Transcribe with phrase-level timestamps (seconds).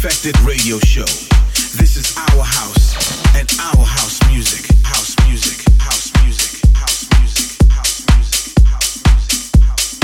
[0.00, 1.00] Defected Radio Show.
[1.76, 2.94] This is our house
[3.34, 4.64] and our house music.
[4.84, 5.66] House music.
[5.80, 6.62] House music.
[6.72, 7.66] House music.
[7.68, 8.62] House music.
[8.62, 9.60] House music.
[9.60, 9.98] House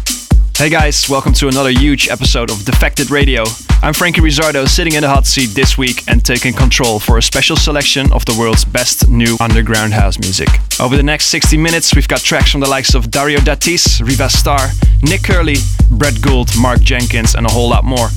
[0.00, 0.56] music.
[0.56, 3.44] Hey guys, welcome to another huge episode of Defected Radio.
[3.80, 7.22] I'm Franky Rizardo, sitting in the hot seat this week and taking control for a
[7.22, 10.48] special selection of the world's best new underground house music.
[10.80, 14.28] Over the next 60 minutes, we've got tracks from the likes of Dario D'Attis, Riva
[14.28, 14.70] Starr,
[15.02, 15.56] Nick Curly,
[15.92, 18.08] Brett Gould, Mark Jenkins, and a whole lot more.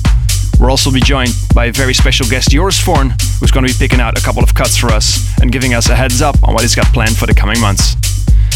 [0.58, 3.78] We'll also be joined by a very special guest, Joris Voorn, who's going to be
[3.78, 6.54] picking out a couple of cuts for us and giving us a heads up on
[6.54, 7.94] what he's got planned for the coming months.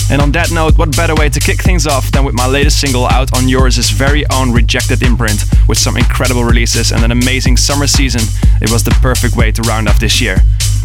[0.09, 2.81] And on that note, what better way to kick things off than with my latest
[2.81, 7.57] single out on yours' very own Rejected imprint with some incredible releases and an amazing
[7.57, 8.23] summer season.
[8.61, 10.39] It was the perfect way to round off this year.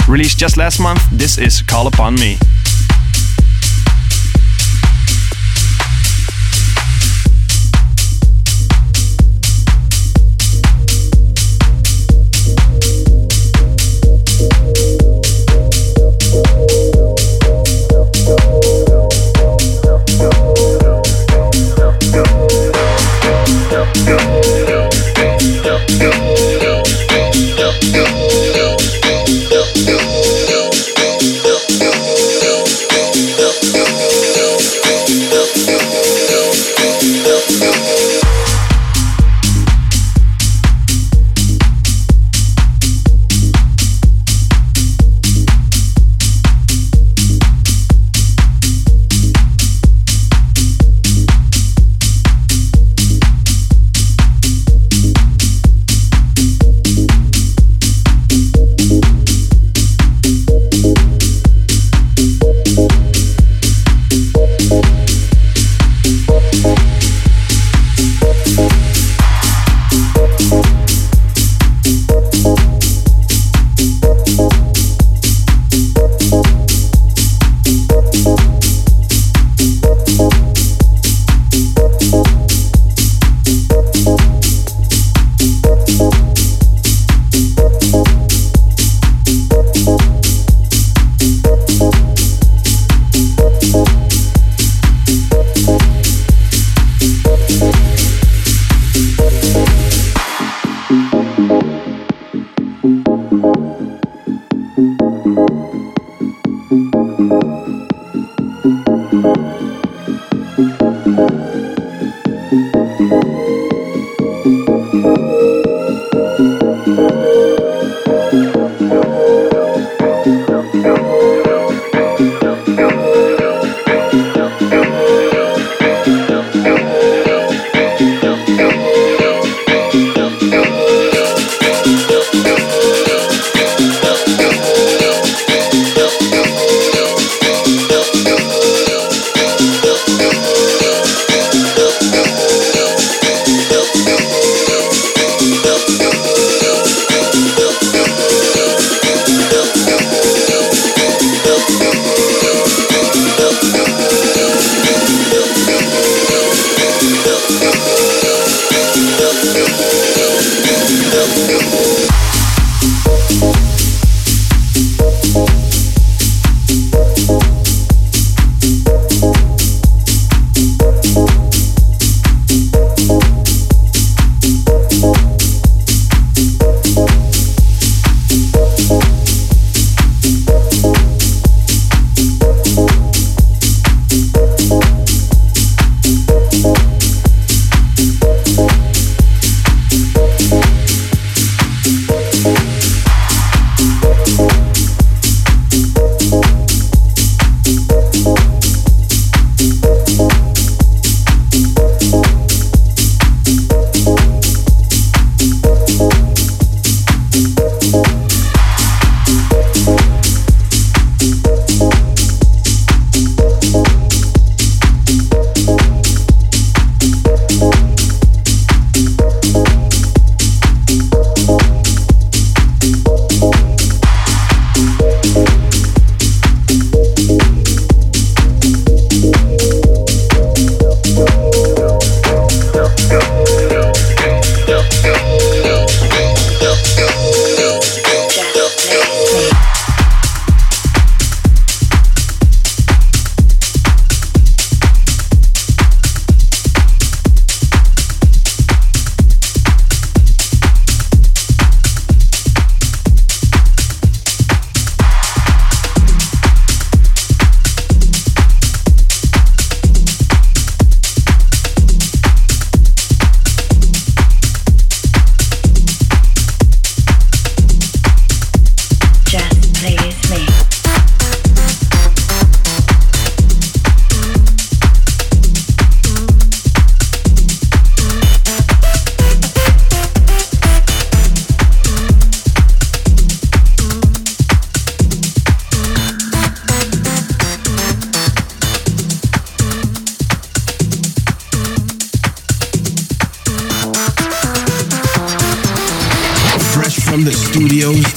[0.07, 2.37] Released just last month, this is Call Upon Me.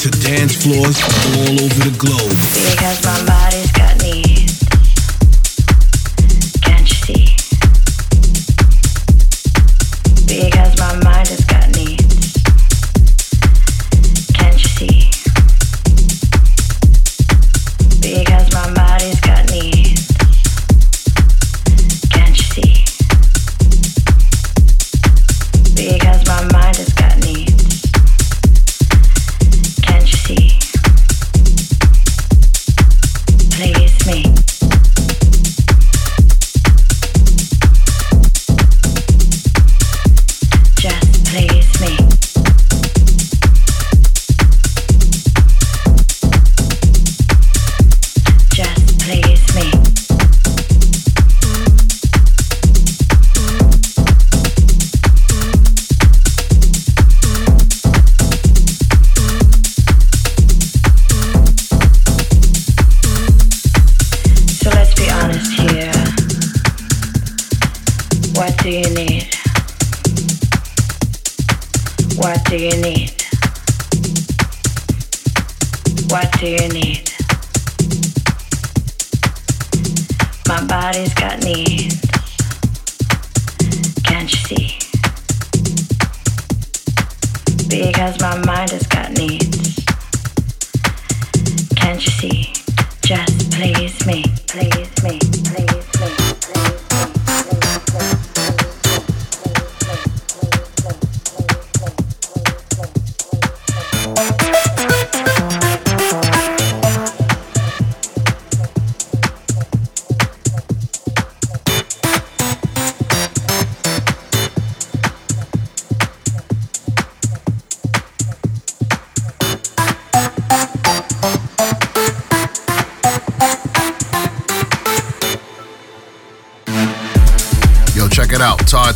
[0.04, 2.28] to dance floors all over the globe.
[2.52, 3.63] Because my body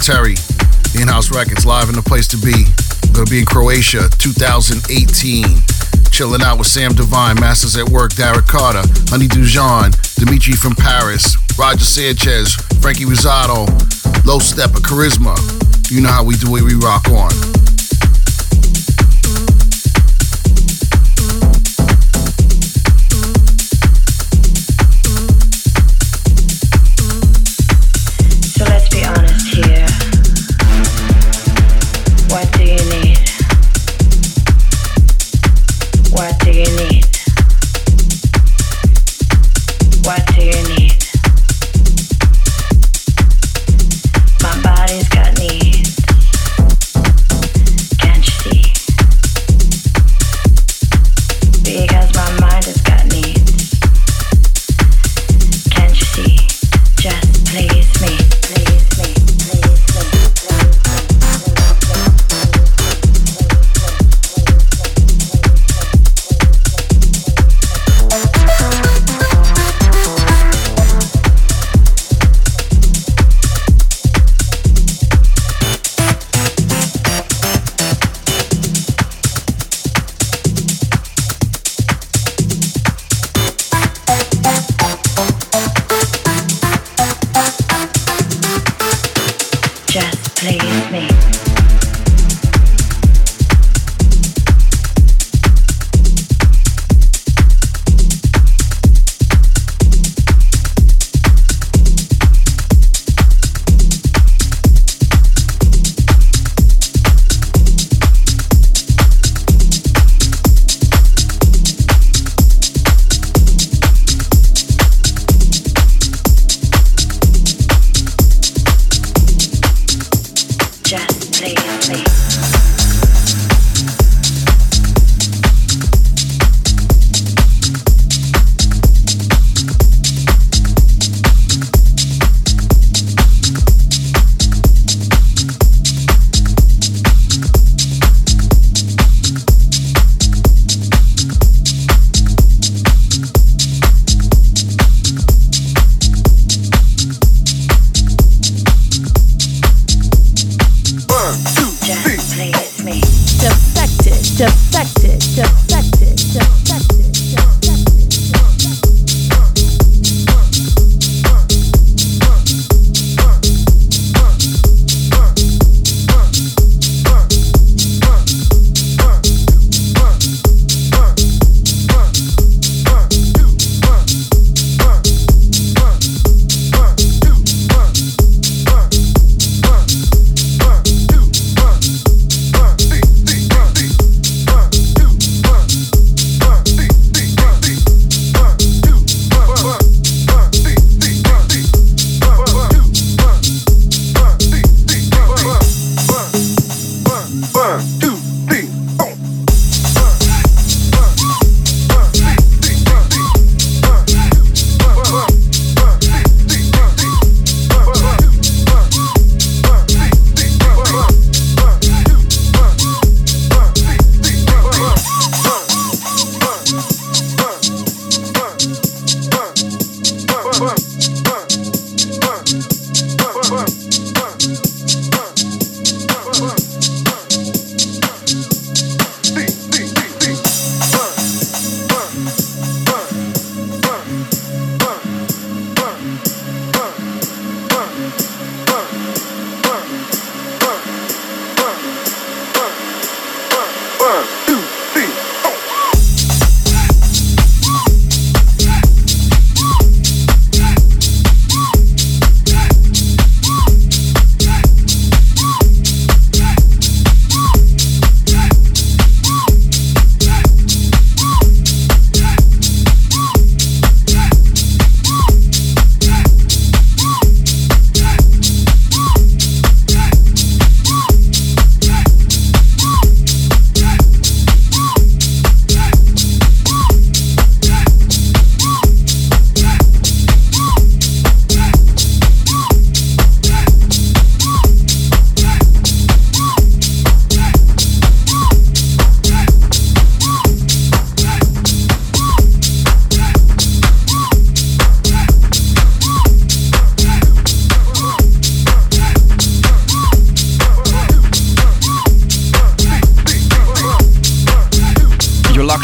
[0.08, 0.36] Terry,
[0.96, 2.64] the in house records live in the place to be.
[3.12, 5.44] Gonna be in Croatia 2018.
[6.10, 8.80] Chilling out with Sam Divine, Masters at Work, Derrick Carter,
[9.12, 13.68] Honey Dijon, Dimitri from Paris, Roger Sanchez, Franky Rizardo,
[14.24, 15.36] Low Steppa Charisma.
[15.90, 17.57] You know how we do it, we rock on.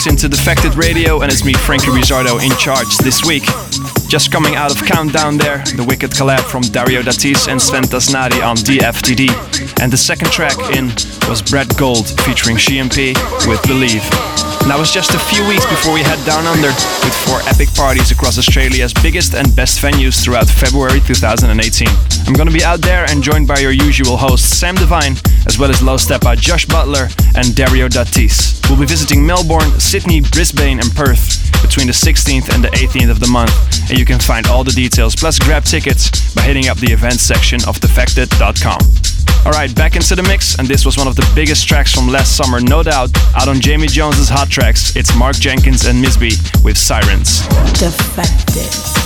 [0.06, 3.44] Into Defected Radio, and it's me, Franky Rizardo, in charge this week.
[4.08, 8.44] Just coming out of Countdown there, the wicked collab from Dario D'Attis and Sven Tasnadi
[8.44, 9.80] on DFTD.
[9.80, 10.88] And the second track in
[11.28, 13.14] was Brett Gould featuring GMP
[13.48, 14.53] with Believe.
[14.64, 18.10] That was just a few weeks before we head down under with four epic parties
[18.10, 21.52] across Australia's biggest and best venues throughout February 2018.
[22.26, 25.68] I'm gonna be out there and joined by your usual hosts Sam Divine, as well
[25.68, 28.62] as Low Steppa, Josh Butler, and Dario D'Attis.
[28.68, 33.20] We'll be visiting Melbourne, Sydney, Brisbane, and Perth between the 16th and the 18th of
[33.20, 33.52] the month,
[33.90, 37.22] and you can find all the details plus grab tickets by hitting up the events
[37.22, 39.13] section of defected.com.
[39.44, 42.34] Alright, back into the mix, and this was one of the biggest tracks from last
[42.34, 44.96] summer, no doubt, out on Jamie Jones's Hot Tracks.
[44.96, 47.46] It's Mark Jenkins and Misby with Sirens.
[47.78, 49.03] Defected.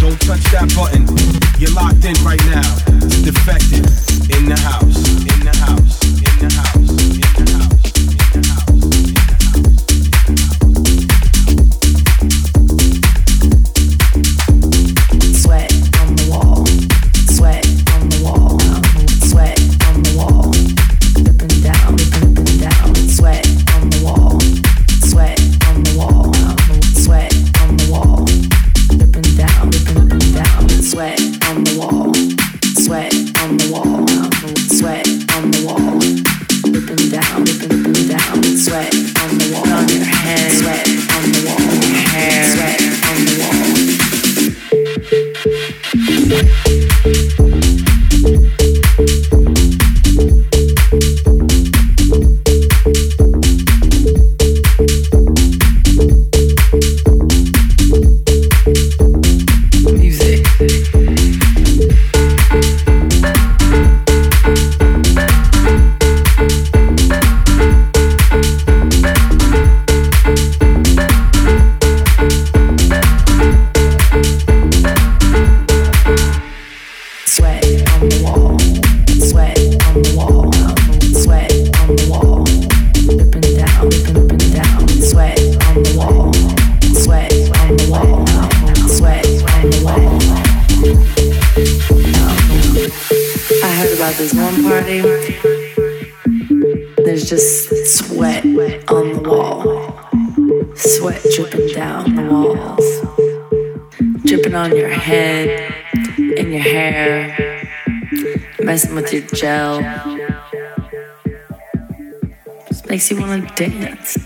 [0.00, 1.06] Don't touch that button.
[1.58, 2.66] You're locked in right now.
[3.22, 3.86] Defected
[4.34, 4.98] in the house.
[5.22, 5.83] In the house.
[109.34, 109.80] Gel.
[112.68, 114.16] Just makes you want to dance.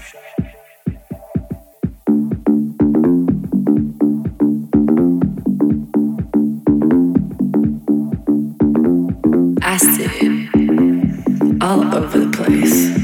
[9.62, 10.10] Acid
[11.60, 12.96] all over the place.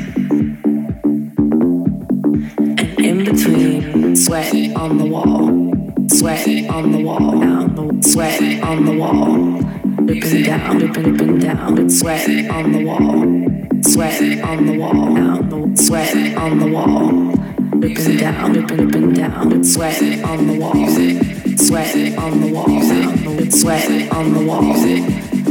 [2.78, 5.72] And in between, sweat on the wall,
[6.08, 12.72] sweat on the wall, sweat on the wall dripping down, dripping, dripping down, sweat on
[12.72, 17.32] the wall, sweat on the wall, sweat on the wall,
[17.80, 20.74] dripping down, dripping, dripping down, sweat on the wall,
[21.56, 24.74] sweat on the wall, sweat on the wall,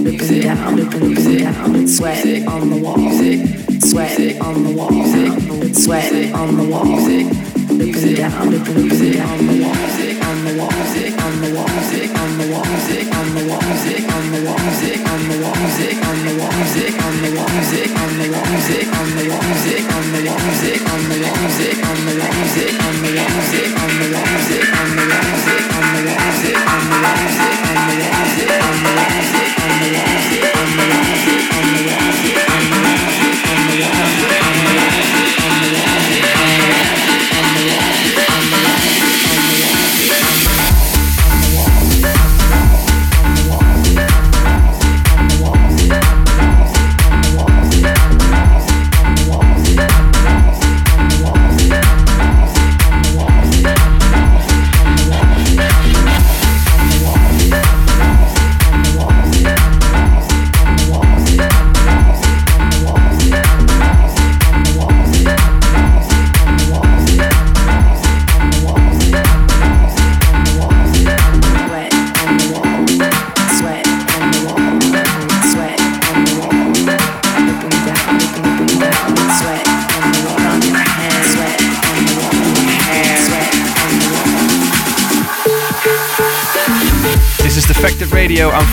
[0.04, 2.98] dripping down, dripping, dripping down, sweat on the wall,
[3.82, 7.44] sweat on the wall, sweat on the wall
[7.78, 9.76] dripping down, dripping, dripping down the wall,
[10.24, 10.74] on the wall,
[11.24, 14.03] on the wall, on the wall, on the wall, on the wall,
[22.82, 24.42] on the Music on the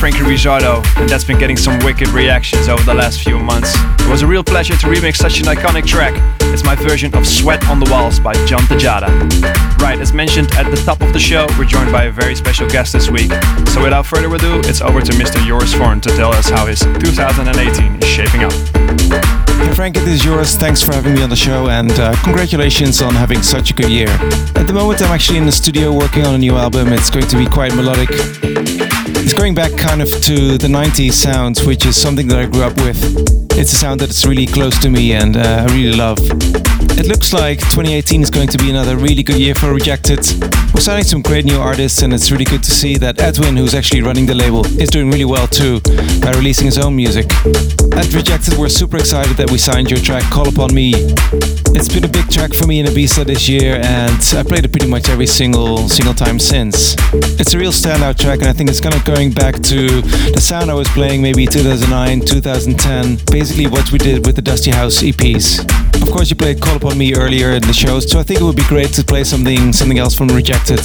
[0.01, 3.75] Franky Rizardo, and that's been getting some wicked reactions over the last few months.
[4.01, 6.15] It was a real pleasure to remix such an iconic track.
[6.55, 9.09] It's my version of Sweat on the Walls by John Tejada.
[9.79, 12.67] Right, as mentioned at the top of the show, we're joined by a very special
[12.67, 13.31] guest this week.
[13.69, 15.37] So without further ado, it's over to Mr.
[15.47, 18.53] Joris Voorn to tell us how his 2018 is shaping up.
[19.61, 20.57] Hey Frank, it is yours.
[20.57, 23.91] Thanks for having me on the show and uh, congratulations on having such a good
[23.91, 24.09] year.
[24.57, 26.89] At the moment, I'm actually in the studio working on a new album.
[26.89, 28.09] It's going to be quite melodic.
[29.23, 32.63] It's going back kind of to the 90s sounds, which is something that I grew
[32.63, 32.99] up with.
[33.53, 36.19] It's a sound that's really close to me and uh, I really love.
[37.01, 40.21] It looks like 2018 is going to be another really good year for Rejected.
[40.75, 43.75] We're signing some great new artists, and it's really good to see that Edwin, who's
[43.75, 45.81] actually running the label, is doing really well too
[46.21, 47.25] by releasing his own music.
[47.97, 50.93] At Rejected, we're super excited that we signed your track Call Upon Me.
[51.73, 54.71] It's been a big track for me in Ibiza this year, and I played it
[54.71, 56.97] pretty much every single single time since.
[57.41, 60.41] It's a real standout track, and I think it's kind of going back to the
[60.41, 65.01] sound I was playing maybe 2009, 2010, basically what we did with the Dusty House
[65.01, 65.90] EPs.
[66.03, 68.45] Of course, you played Call Upon Me earlier in the show, so I think it
[68.45, 70.81] would be great to play something something else from Rejected.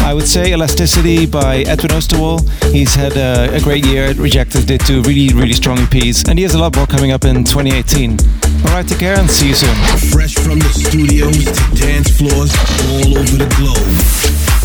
[0.00, 2.40] I would say Elasticity by Edwin Oosterwal.
[2.72, 6.38] He's had a, a great year at Rejected, did two really, really strong EPs, and
[6.38, 8.18] he has a lot more coming up in 2018.
[8.66, 9.74] Alright, take care and see you soon.
[10.10, 12.52] Fresh from the studios to dance floors
[12.90, 14.55] all over the globe.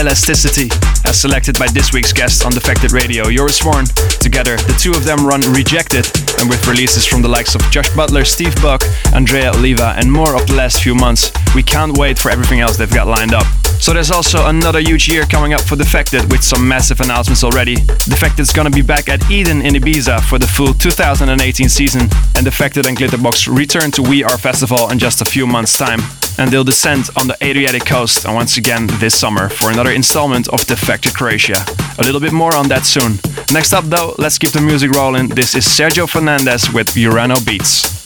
[0.00, 0.70] Elasticity,
[1.04, 3.84] as selected by this week's guest on Defected Radio, Joris Voorn.
[4.18, 6.06] Together, the two of them run Rejected,
[6.40, 8.82] and with releases from the likes of Josh Butler, Steve Buck,
[9.12, 12.78] Andrea Oliva, and more of the last few months, we can't wait for everything else
[12.78, 13.59] they've got lined up.
[13.80, 17.76] So there's also another huge year coming up for Defected with some massive announcements already.
[17.76, 22.02] Defected's gonna be back at Eden in Ibiza for the full 2018 season,
[22.36, 26.02] and Defected and Glitterbox return to We Are Festival in just a few months' time.
[26.38, 30.48] And they'll descend on the Adriatic coast and once again this summer for another installment
[30.48, 31.64] of Defected Croatia.
[31.98, 33.18] A little bit more on that soon.
[33.50, 35.28] Next up though, let's keep the music rolling.
[35.28, 37.99] This is Sergio Fernandez with Urano Beats.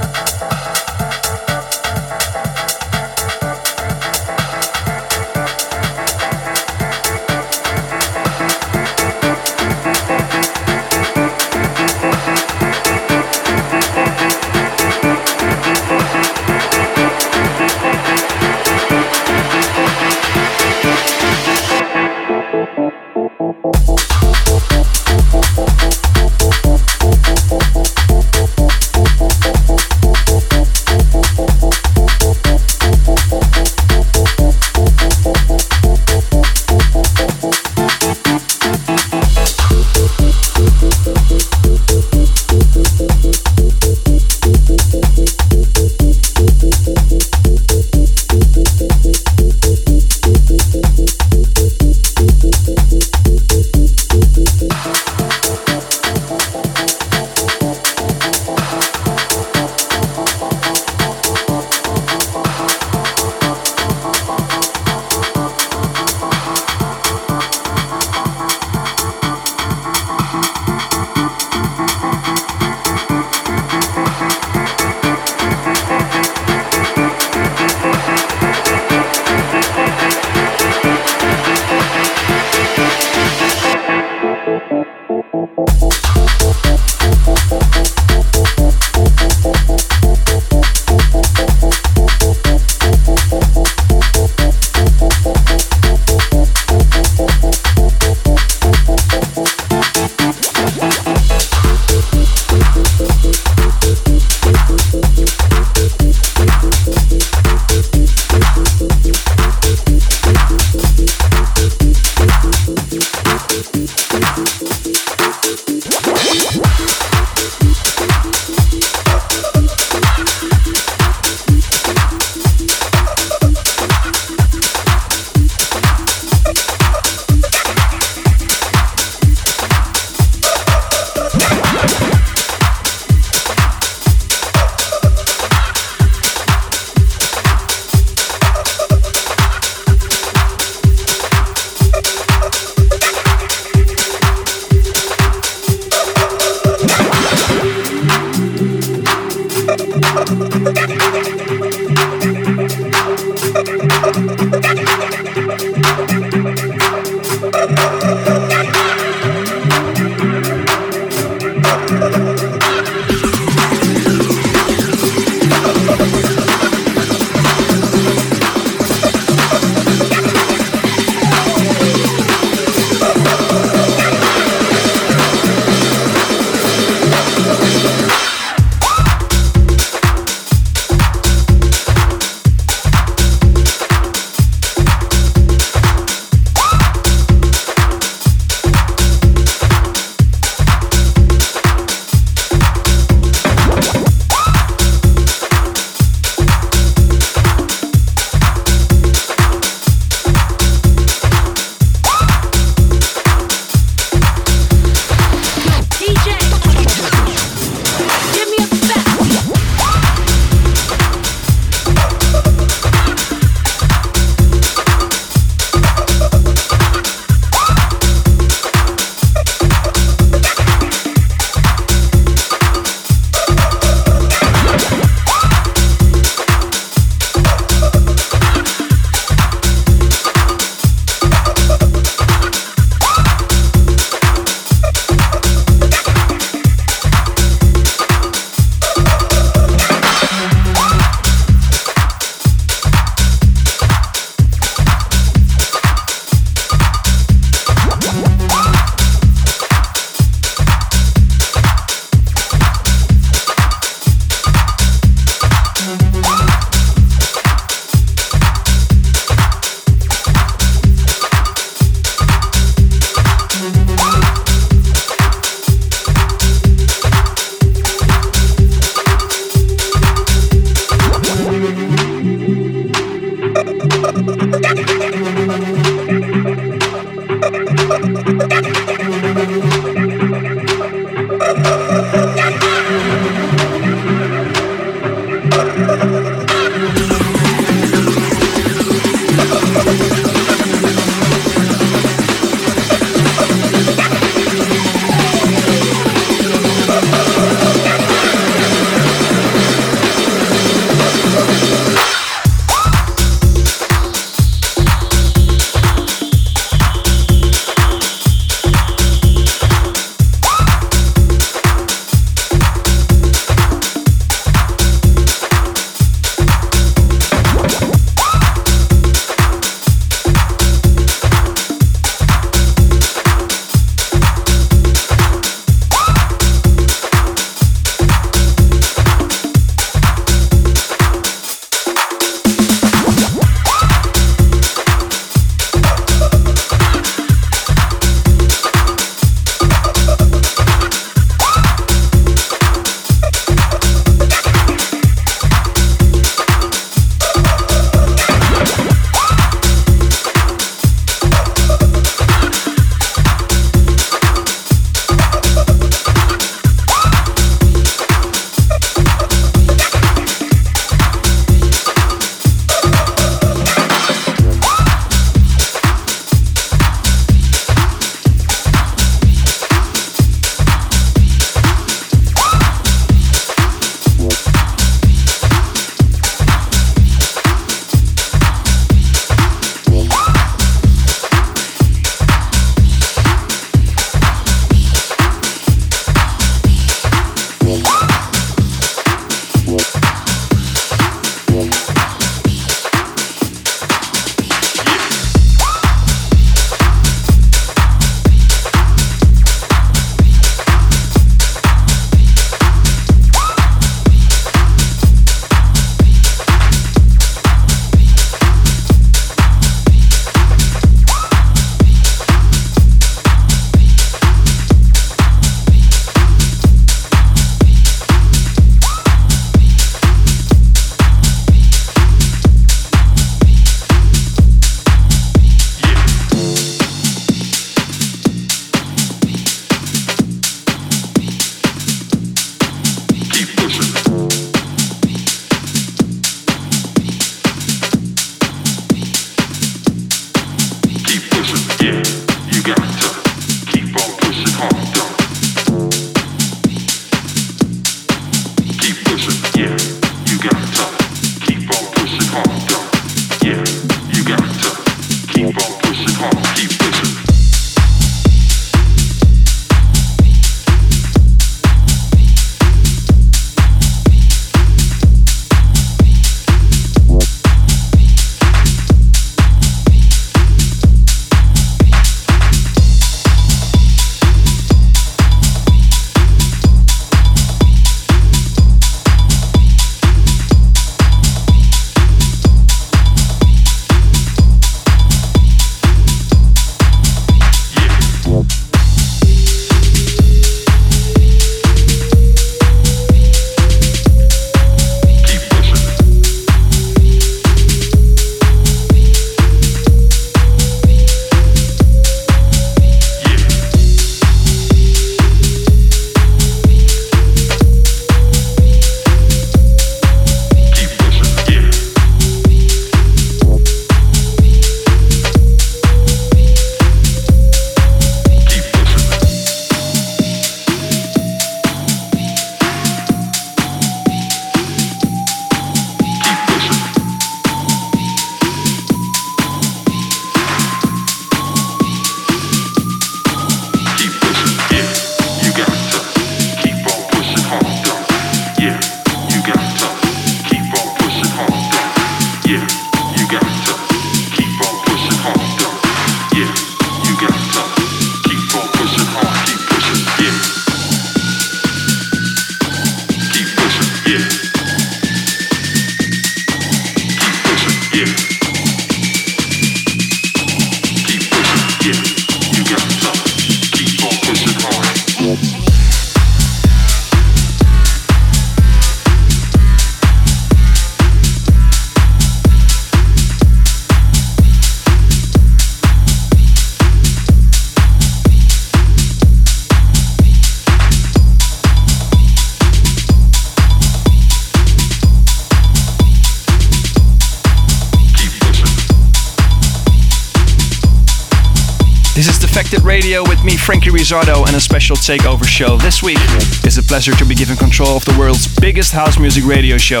[594.00, 595.76] And a special takeover show.
[595.76, 596.16] This week
[596.64, 600.00] is a pleasure to be given control of the world's biggest house music radio show.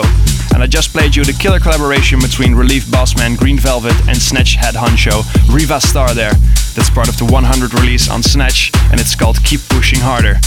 [0.54, 4.54] And I just played you the killer collaboration between Relief Bossman, Green Velvet, and Snatch
[4.54, 5.22] head honcho,
[5.52, 6.32] Riva Star there.
[6.74, 10.40] That's part of the 100 release on Snatch, and it's called Keep Pushing Harder.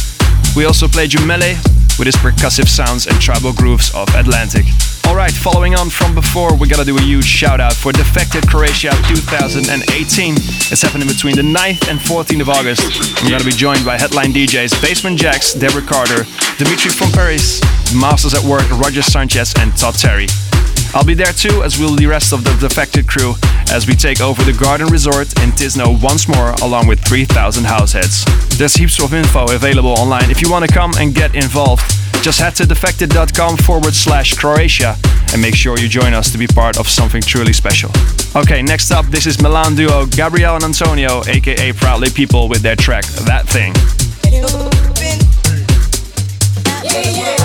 [0.55, 1.53] We also played you Melee
[1.99, 4.65] with his percussive sounds and tribal grooves of Atlantic.
[5.13, 8.89] Alright, following on from before, we gotta do a huge shout out for Defected Croatia
[9.13, 10.33] 2018.
[10.73, 12.81] It's happening between the 9th and 14th of August.
[13.21, 16.25] I'm gonna be joined by headline DJs Basement Jaxx, Derrick Carter,
[16.57, 17.61] Dimitri from Paris,
[17.93, 20.25] Masters at Work, Roger Sanchez, and Todd Terry.
[20.95, 23.35] I'll be there too, as will the rest of the Defected crew,
[23.69, 28.25] as we take over the Garden Resort in Tisno once more, along with 3,000 househeads.
[28.57, 32.02] There's heaps of info available online if you want to come and get involved.
[32.23, 34.95] Just head to defected.com forward slash Croatia
[35.33, 37.91] and make sure you join us to be part of something truly special.
[38.33, 42.77] Okay, next up, this is Milan duo Gabriel and Antonio, aka Proudly People, with their
[42.77, 43.73] track That Thing.
[46.81, 47.42] Yeah, yeah.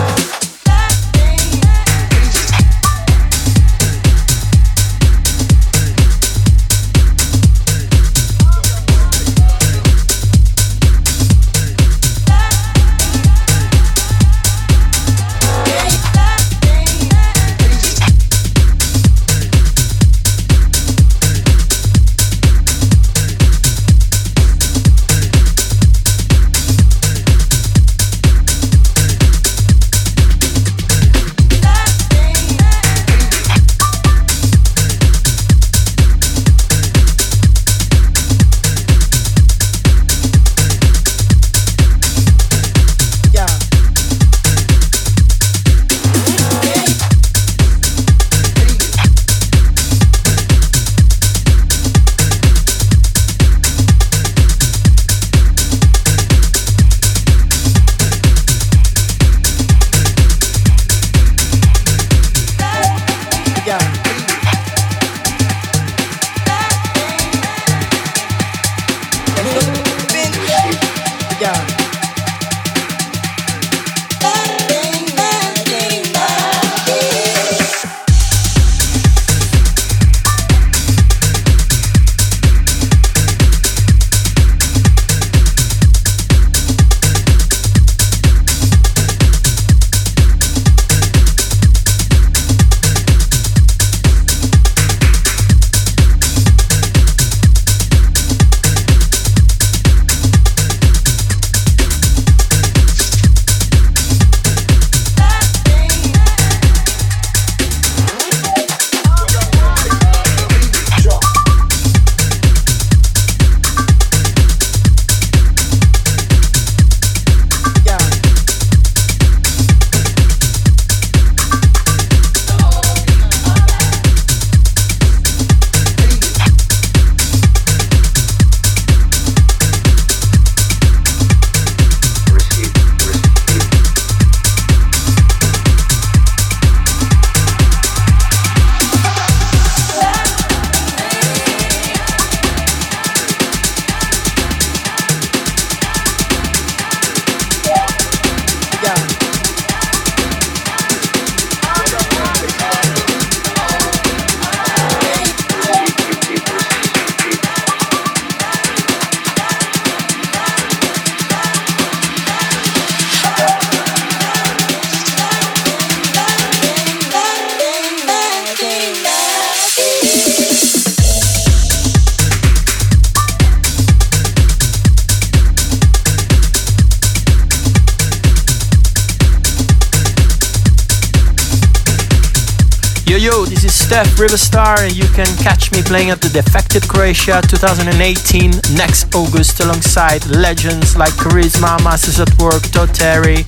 [184.18, 184.86] Riva Star.
[184.88, 191.12] You can catch me playing at the Defected Croatia 2018 next August alongside legends like
[191.12, 193.44] Charisma, Masters at Work, Todd Terry,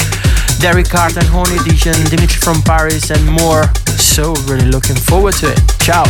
[0.61, 3.65] Derrick Carter and Honey Dijon, Dimitri from Paris, and more.
[3.99, 5.61] So, really looking forward to it.
[5.81, 6.05] Ciao.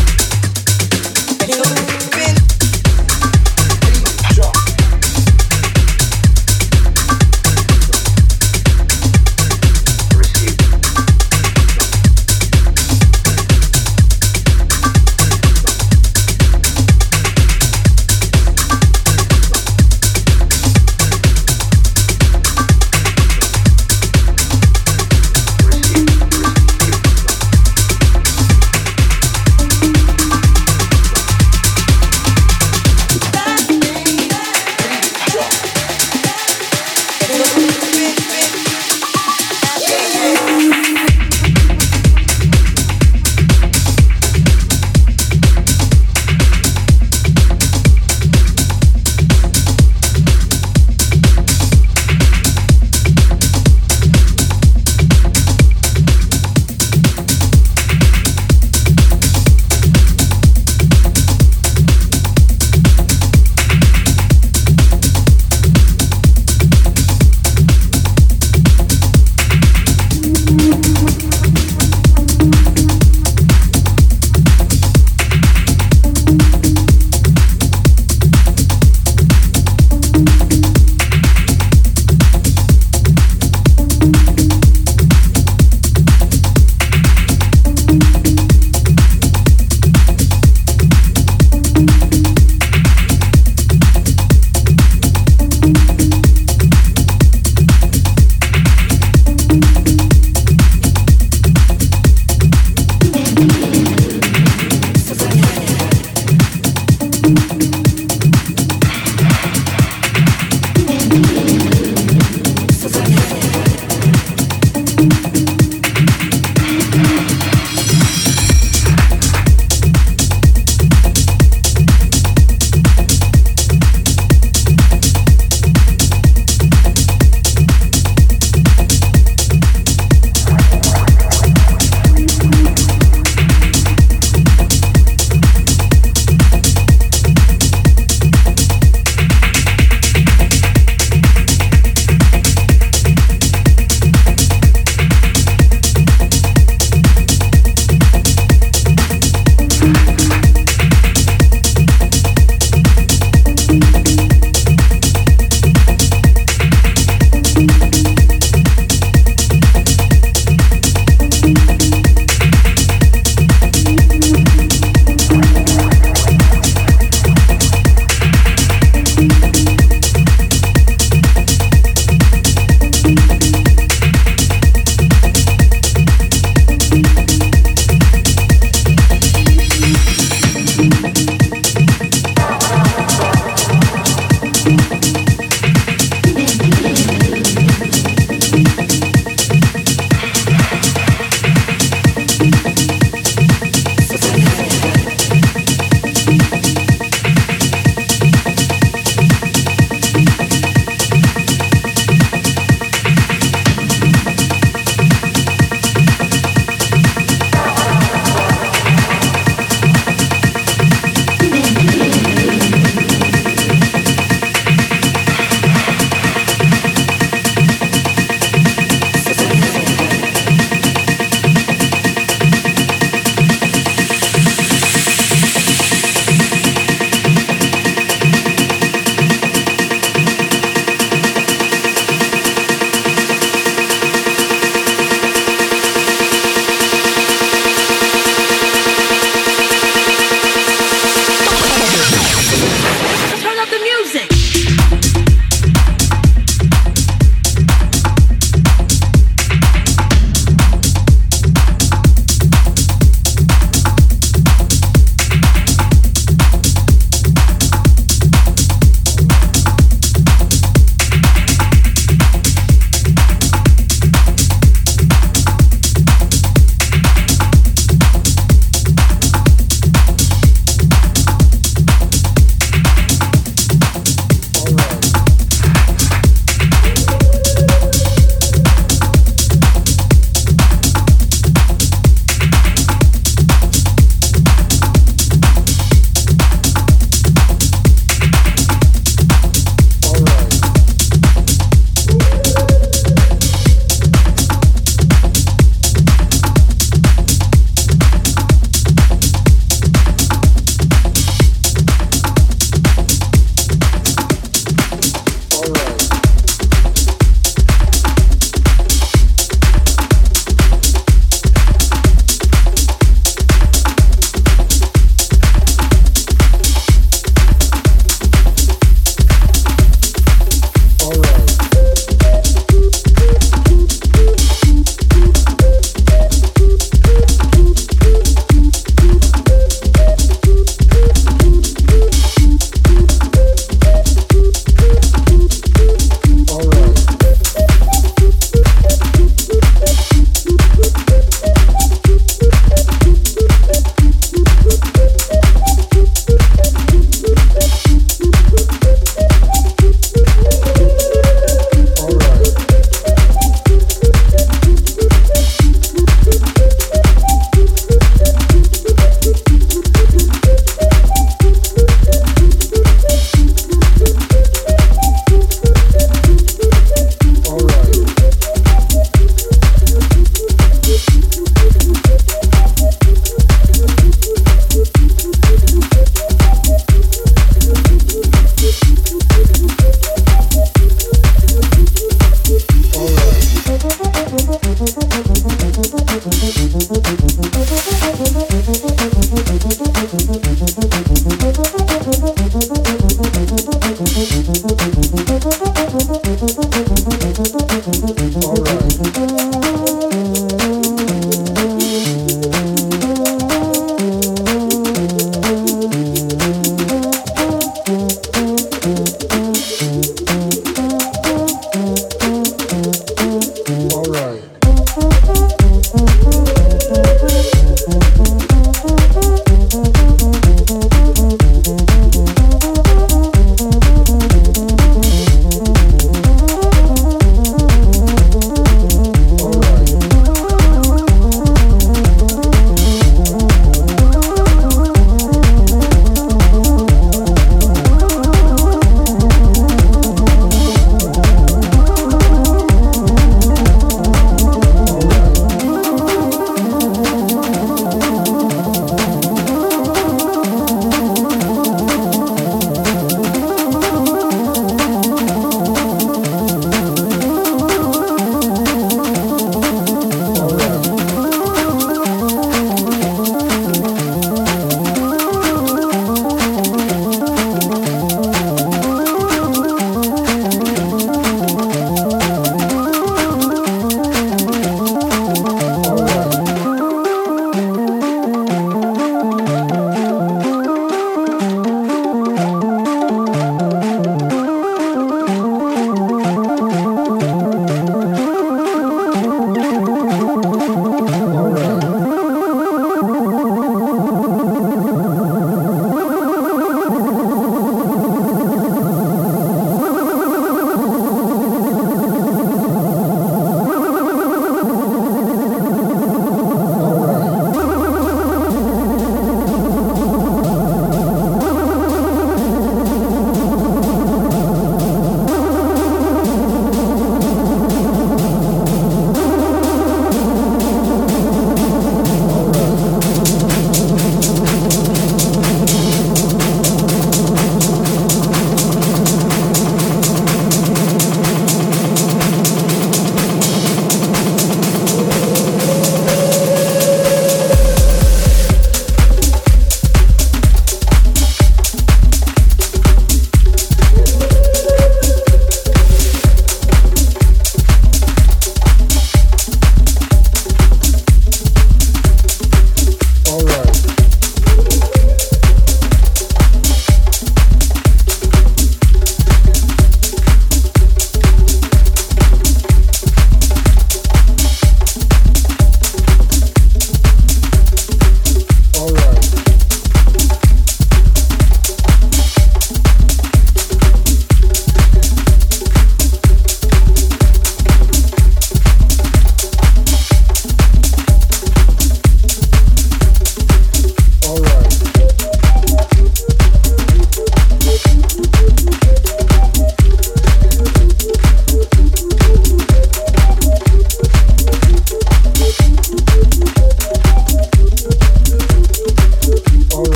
[243.70, 244.29] the music.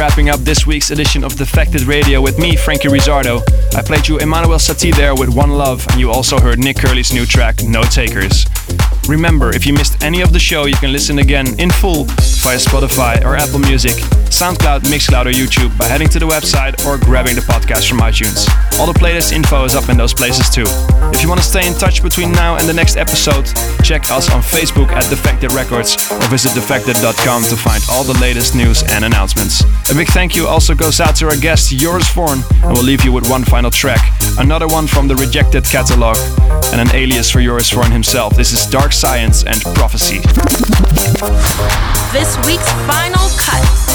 [0.00, 3.42] Wrapping up this week's edition of Defected Radio with me, Franky Rizardo.
[3.74, 7.12] I played you Emanuel Satie there with One Love, and you also heard Nick Curly's
[7.12, 8.46] new track, No Takers.
[9.06, 12.56] Remember, if you missed any of the show, you can listen again in full via
[12.56, 13.92] Spotify or Apple Music,
[14.32, 18.48] SoundCloud, Mixcloud, or YouTube by heading to the website or grabbing the podcast from iTunes.
[18.80, 20.64] All the playlist info is up in those places too.
[21.12, 23.44] If you want to stay in touch between now and the next episode,
[23.84, 28.54] check us on Facebook at Defected Records or visit defected.com to find all the latest
[28.54, 29.60] news and announcements.
[29.90, 33.04] A big thank you also goes out to our guest Joris Voorn, and we'll leave
[33.04, 34.00] you with one final track,
[34.38, 36.16] another one from the Rejected catalog,
[36.72, 38.34] and an alias for Joris Voorn himself.
[38.34, 40.20] This is Dark Science and Prophecy.
[42.16, 43.89] This week's final cut